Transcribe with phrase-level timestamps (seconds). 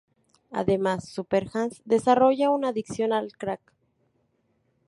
[0.49, 3.61] Además, Super Hans desarrolla una adicción al crack.